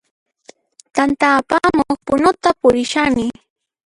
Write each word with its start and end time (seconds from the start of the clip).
T'anta 0.95 1.27
apamuq 1.39 1.99
punuta 2.07 2.49
purishani 2.61 3.27